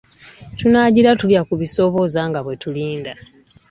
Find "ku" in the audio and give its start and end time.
1.47-1.53